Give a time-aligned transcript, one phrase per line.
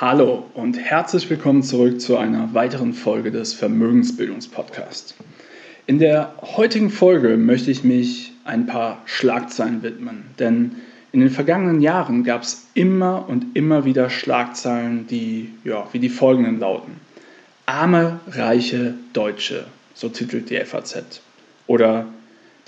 [0.00, 5.14] Hallo und herzlich willkommen zurück zu einer weiteren Folge des Vermögensbildungspodcasts.
[5.86, 10.76] In der heutigen Folge möchte ich mich ein paar Schlagzeilen widmen, denn
[11.12, 16.08] in den vergangenen Jahren gab es immer und immer wieder Schlagzeilen, die ja, wie die
[16.08, 16.94] folgenden lauten.
[17.66, 21.20] Arme, reiche Deutsche, so titelt die FAZ.
[21.66, 22.06] Oder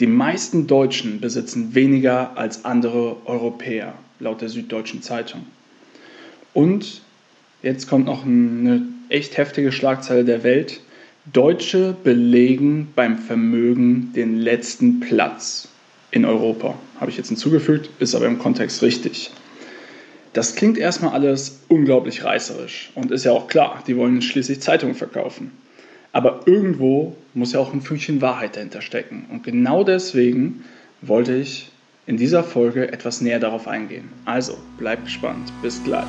[0.01, 5.47] die meisten Deutschen besitzen weniger als andere Europäer, laut der Süddeutschen Zeitung.
[6.53, 7.01] Und
[7.63, 10.81] Jetzt kommt noch eine echt heftige Schlagzeile der Welt.
[11.33, 15.69] Deutsche belegen beim Vermögen den letzten Platz
[16.11, 16.75] in Europa.
[16.99, 19.31] Habe ich jetzt hinzugefügt, ist aber im Kontext richtig.
[20.33, 24.97] Das klingt erstmal alles unglaublich reißerisch und ist ja auch klar, die wollen schließlich Zeitungen
[24.97, 25.53] verkaufen.
[26.11, 29.27] Aber irgendwo muss ja auch ein Fünkchen Wahrheit dahinter stecken.
[29.31, 30.65] Und genau deswegen
[31.01, 31.71] wollte ich
[32.07, 34.09] in dieser Folge etwas näher darauf eingehen.
[34.25, 35.53] Also, bleibt gespannt.
[35.63, 36.09] Bis gleich.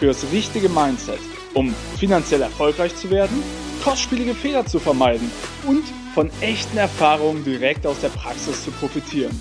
[0.00, 1.20] für das richtige Mindset
[1.54, 3.42] um finanziell erfolgreich zu werden,
[3.82, 5.30] kostspielige Fehler zu vermeiden
[5.66, 5.84] und
[6.14, 9.38] von echten Erfahrungen direkt aus der Praxis zu profitieren.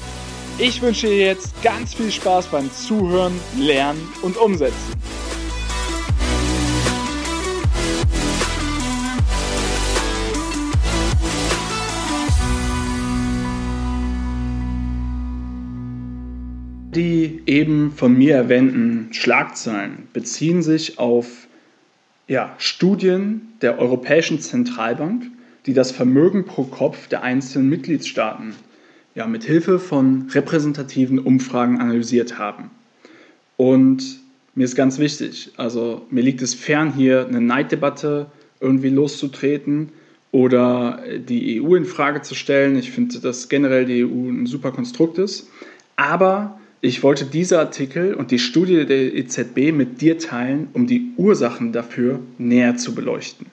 [0.58, 5.19] Ich wünsche dir jetzt ganz viel Spaß beim Zuhören, Lernen und Umsetzen.
[17.00, 21.48] Die eben von mir erwähnten Schlagzeilen beziehen sich auf
[22.28, 25.24] ja, Studien der Europäischen Zentralbank,
[25.66, 28.54] die das Vermögen pro Kopf der einzelnen Mitgliedstaaten
[29.16, 32.70] ja, mit Hilfe von repräsentativen Umfragen analysiert haben.
[33.56, 34.20] Und
[34.54, 38.26] mir ist ganz wichtig, also mir liegt es fern, hier eine Neiddebatte
[38.60, 39.94] irgendwie loszutreten
[40.34, 42.76] oder die EU in Frage zu stellen.
[42.76, 45.50] Ich finde, dass generell die EU ein super Konstrukt ist.
[45.96, 51.12] Aber ich wollte diese Artikel und die Studie der EZB mit dir teilen, um die
[51.18, 53.48] Ursachen dafür näher zu beleuchten.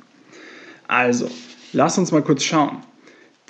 [0.87, 1.29] Also,
[1.73, 2.79] lass uns mal kurz schauen.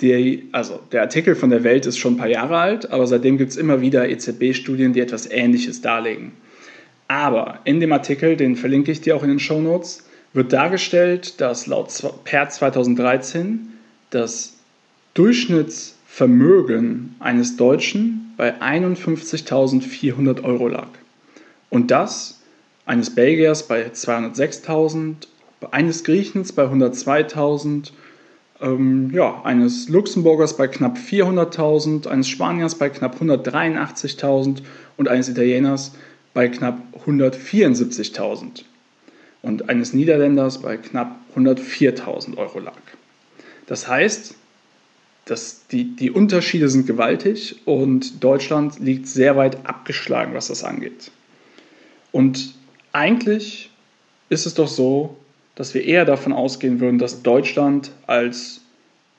[0.01, 3.37] Die, also, der Artikel von der Welt ist schon ein paar Jahre alt, aber seitdem
[3.37, 6.31] gibt es immer wieder EZB-Studien, die etwas Ähnliches darlegen.
[7.07, 11.39] Aber in dem Artikel, den verlinke ich dir auch in den Show Notes, wird dargestellt,
[11.39, 11.89] dass laut
[12.23, 13.73] per 2013
[14.09, 14.57] das
[16.17, 20.87] Durchschnittsvermögen eines Deutschen bei 51.400 Euro lag.
[21.69, 22.41] Und das
[22.87, 25.27] eines Belgiers bei 206.000,
[25.69, 27.91] eines Griechens bei 102.000,
[28.61, 34.63] ähm, ja, eines Luxemburgers bei knapp 400.000, eines Spaniers bei knapp 183.000
[34.97, 35.91] und eines Italieners
[36.33, 38.63] bei knapp 174.000
[39.43, 42.73] und eines Niederländers bei knapp 104.000 Euro lag.
[43.67, 44.33] Das heißt,
[45.27, 51.11] das, die, die Unterschiede sind gewaltig und Deutschland liegt sehr weit abgeschlagen, was das angeht.
[52.11, 52.55] Und
[52.93, 53.69] eigentlich
[54.29, 55.17] ist es doch so,
[55.55, 58.61] dass wir eher davon ausgehen würden, dass Deutschland als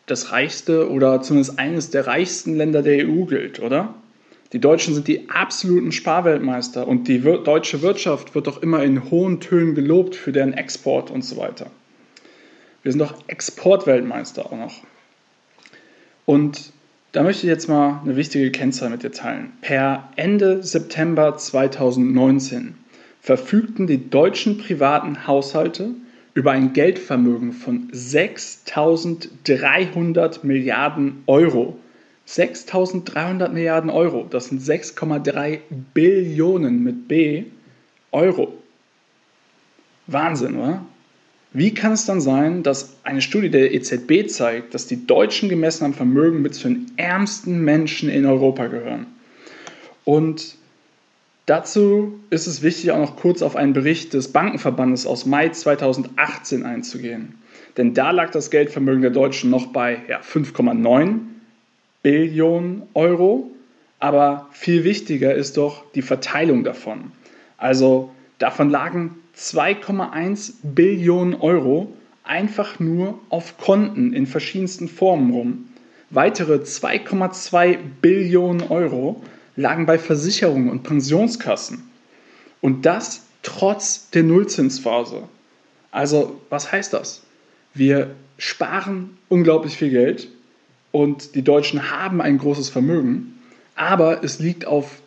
[0.07, 3.95] das reichste oder zumindest eines der reichsten Länder der EU gilt, oder?
[4.55, 9.41] Die Deutschen sind die absoluten Sparweltmeister und die deutsche Wirtschaft wird doch immer in hohen
[9.41, 11.71] Tönen gelobt für deren Export und so weiter.
[12.83, 14.81] Wir sind doch Exportweltmeister auch noch.
[16.29, 16.73] Und
[17.13, 19.55] da möchte ich jetzt mal eine wichtige Kennzahl mit dir teilen.
[19.63, 22.75] Per Ende September 2019
[23.23, 25.93] verfügten die deutschen privaten Haushalte
[26.35, 31.79] über ein Geldvermögen von 6.300 Milliarden Euro.
[32.29, 35.61] 6.300 Milliarden Euro, das sind 6,3
[35.95, 37.45] Billionen mit B
[38.13, 38.53] Euro.
[40.07, 40.85] Wahnsinn, oder?
[41.53, 45.85] Wie kann es dann sein, dass eine Studie der EZB zeigt, dass die Deutschen gemessen
[45.85, 49.07] am Vermögen mit zu den ärmsten Menschen in Europa gehören?
[50.05, 50.57] Und
[51.47, 56.65] dazu ist es wichtig, auch noch kurz auf einen Bericht des Bankenverbandes aus Mai 2018
[56.65, 57.35] einzugehen.
[57.79, 61.21] Denn da lag das Geldvermögen der Deutschen noch bei ja, 5,9
[62.03, 63.51] Billionen Euro.
[64.01, 67.13] Aber viel wichtiger ist doch die Verteilung davon.
[67.57, 71.93] Also davon lagen 2,1 Billionen Euro
[72.25, 75.69] einfach nur auf Konten in verschiedensten Formen rum.
[76.11, 79.23] Weitere 2,2 Billionen Euro
[79.55, 81.89] lagen bei Versicherungen und Pensionskassen.
[82.61, 85.23] Und das trotz der Nullzinsphase.
[85.93, 87.23] Also, was heißt das?
[87.75, 90.29] Wir sparen unglaublich viel Geld
[90.91, 93.39] und die Deutschen haben ein großes Vermögen,
[93.77, 95.01] aber es liegt auf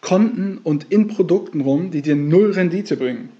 [0.00, 3.30] Konten und in Produkten rum, die dir null Rendite bringen.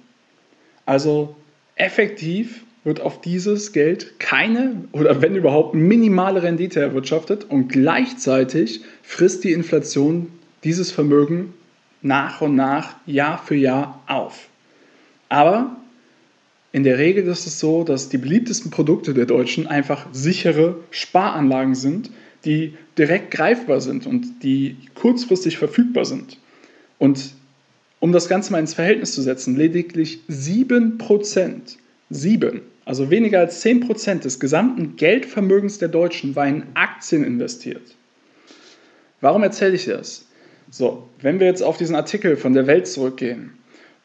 [0.88, 1.36] Also
[1.76, 9.44] effektiv wird auf dieses Geld keine oder wenn überhaupt minimale Rendite erwirtschaftet und gleichzeitig frisst
[9.44, 10.32] die Inflation
[10.64, 11.52] dieses Vermögen
[12.00, 14.48] nach und nach, Jahr für Jahr auf.
[15.28, 15.76] Aber
[16.72, 21.74] in der Regel ist es so, dass die beliebtesten Produkte der Deutschen einfach sichere Sparanlagen
[21.74, 22.10] sind,
[22.46, 26.38] die direkt greifbar sind und die kurzfristig verfügbar sind.
[26.98, 27.34] Und
[28.00, 31.76] um das Ganze mal ins Verhältnis zu setzen, lediglich 7%,
[32.10, 37.96] 7, also weniger als 10% des gesamten Geldvermögens der Deutschen war in Aktien investiert.
[39.20, 40.26] Warum erzähle ich das?
[40.70, 43.52] So, wenn wir jetzt auf diesen Artikel von der Welt zurückgehen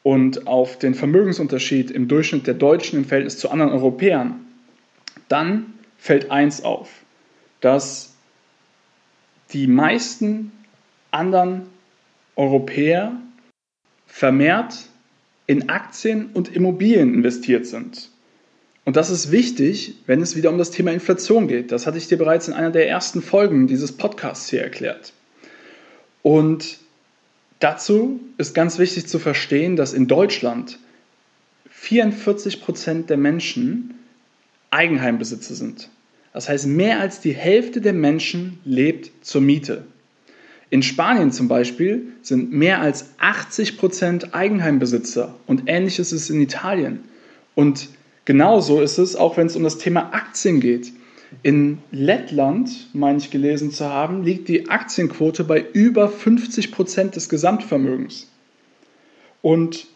[0.02, 4.44] und auf den Vermögensunterschied im Durchschnitt der Deutschen im Verhältnis zu anderen Europäern,
[5.28, 6.90] dann fällt eins auf,
[7.60, 8.14] dass
[9.52, 10.52] die meisten
[11.10, 11.62] anderen
[12.36, 13.12] Europäer
[14.14, 14.76] vermehrt
[15.48, 18.10] in Aktien und Immobilien investiert sind.
[18.84, 21.72] Und das ist wichtig, wenn es wieder um das Thema Inflation geht.
[21.72, 25.12] Das hatte ich dir bereits in einer der ersten Folgen dieses Podcasts hier erklärt.
[26.22, 26.78] Und
[27.58, 30.78] dazu ist ganz wichtig zu verstehen, dass in Deutschland
[31.70, 33.94] 44 Prozent der Menschen
[34.70, 35.90] Eigenheimbesitzer sind.
[36.32, 39.84] Das heißt, mehr als die Hälfte der Menschen lebt zur Miete.
[40.74, 47.04] In Spanien zum Beispiel sind mehr als 80 Prozent Eigenheimbesitzer und ähnliches ist in Italien.
[47.54, 47.90] Und
[48.24, 50.92] genauso ist es auch, wenn es um das Thema Aktien geht.
[51.44, 57.28] In Lettland, meine ich gelesen zu haben, liegt die Aktienquote bei über 50 Prozent des
[57.28, 58.28] Gesamtvermögens.
[59.42, 59.86] Und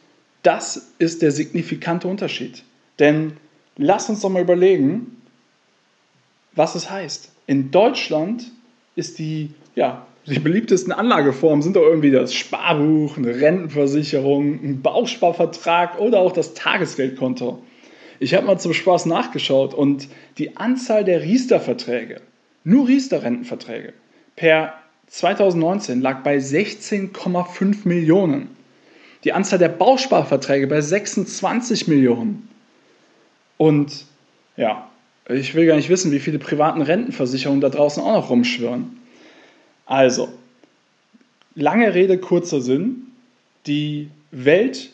[0.44, 2.62] das ist der signifikante Unterschied.
[3.00, 3.32] Denn
[3.76, 5.16] lass uns doch mal überlegen,
[6.54, 7.32] was es heißt.
[7.48, 8.52] In Deutschland
[8.98, 15.98] ist die, ja, die beliebtesten Anlageformen sind doch irgendwie das Sparbuch, eine Rentenversicherung, ein Bausparvertrag
[16.00, 17.62] oder auch das Tagesgeldkonto.
[18.18, 22.20] Ich habe mal zum Spaß nachgeschaut und die Anzahl der Riester-Verträge,
[22.64, 23.92] nur Riester-Rentenverträge,
[24.34, 24.74] per
[25.06, 28.50] 2019 lag bei 16,5 Millionen.
[29.24, 32.48] Die Anzahl der Bausparverträge bei 26 Millionen.
[33.56, 34.04] Und
[34.56, 34.87] ja,
[35.28, 38.96] ich will gar nicht wissen, wie viele privaten Rentenversicherungen da draußen auch noch rumschwirren.
[39.84, 40.28] Also,
[41.54, 43.06] lange Rede, kurzer Sinn.
[43.66, 44.90] Die Welt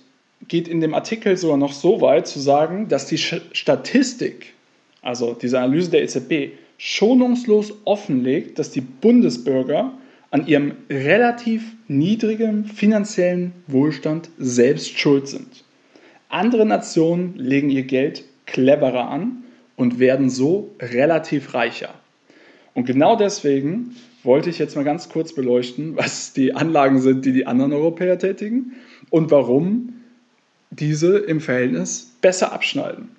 [0.48, 4.52] geht in dem Artikel sogar noch so weit zu sagen, dass die Statistik,
[5.02, 9.92] also diese Analyse der EZB, schonungslos offenlegt, dass die Bundesbürger
[10.30, 15.64] an ihrem relativ niedrigen finanziellen Wohlstand selbst schuld sind.
[16.28, 19.43] Andere Nationen legen ihr Geld cleverer an
[19.76, 21.94] und werden so relativ reicher.
[22.74, 27.32] Und genau deswegen wollte ich jetzt mal ganz kurz beleuchten, was die Anlagen sind, die
[27.32, 28.74] die anderen Europäer tätigen
[29.10, 29.94] und warum
[30.70, 33.10] diese im Verhältnis besser abschneiden.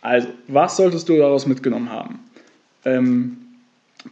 [0.00, 2.20] Also, was solltest du daraus mitgenommen haben?
[2.84, 3.36] Ähm,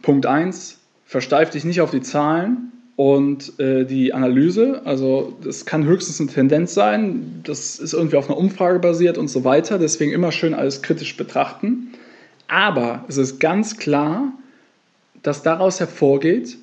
[0.01, 4.81] Punkt 1, versteif dich nicht auf die Zahlen und äh, die Analyse.
[4.83, 9.29] Also, das kann höchstens eine Tendenz sein, das ist irgendwie auf einer Umfrage basiert und
[9.29, 9.79] so weiter.
[9.79, 11.93] Deswegen immer schön alles kritisch betrachten.
[12.47, 14.33] Aber es ist ganz klar,
[15.21, 16.57] dass daraus hervorgeht,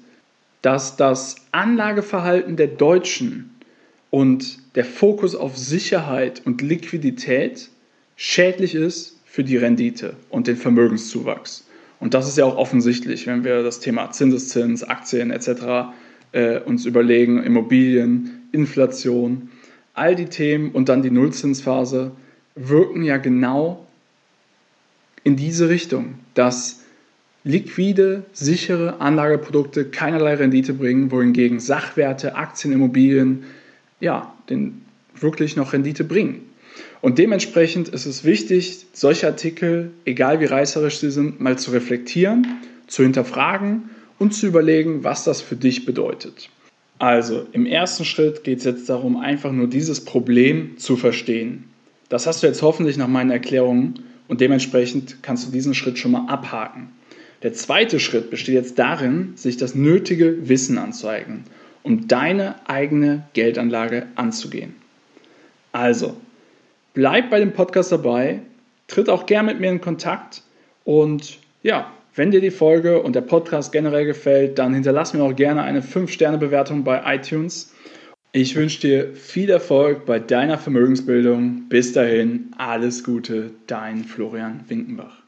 [0.60, 3.54] dass das Anlageverhalten der Deutschen
[4.10, 7.68] und der Fokus auf Sicherheit und Liquidität
[8.16, 11.66] schädlich ist für die Rendite und den Vermögenszuwachs.
[12.00, 15.94] Und das ist ja auch offensichtlich, wenn wir das Thema Zinseszins, Aktien etc.
[16.34, 19.50] Äh, uns überlegen, Immobilien, Inflation,
[19.92, 22.10] all die Themen und dann die Nullzinsphase
[22.56, 23.86] wirken ja genau
[25.22, 26.82] in diese Richtung, dass
[27.44, 33.44] liquide, sichere Anlageprodukte keinerlei Rendite bringen, wohingegen Sachwerte, Aktien, Immobilien
[34.00, 34.82] ja, den
[35.14, 36.40] wirklich noch Rendite bringen.
[37.00, 42.44] Und dementsprechend ist es wichtig, solche Artikel, egal wie reißerisch sie sind, mal zu reflektieren,
[42.88, 46.50] zu hinterfragen und zu überlegen, was das für dich bedeutet.
[46.98, 51.64] Also im ersten Schritt geht es jetzt darum, einfach nur dieses Problem zu verstehen.
[52.08, 56.12] Das hast du jetzt hoffentlich nach meinen Erklärungen und dementsprechend kannst du diesen Schritt schon
[56.12, 56.88] mal abhaken.
[57.42, 61.44] Der zweite Schritt besteht jetzt darin, sich das nötige Wissen anzueignen
[61.84, 64.74] um deine eigene Geldanlage anzugehen.
[65.70, 66.16] Also,
[66.94, 68.40] bleib bei dem Podcast dabei,
[68.88, 70.42] tritt auch gern mit mir in Kontakt
[70.84, 75.34] und ja, wenn dir die Folge und der Podcast generell gefällt, dann hinterlass mir auch
[75.34, 77.74] gerne eine 5-Sterne-Bewertung bei iTunes.
[78.30, 81.68] Ich wünsche dir viel Erfolg bei deiner Vermögensbildung.
[81.68, 85.24] Bis dahin, alles Gute, dein Florian Winkenbach.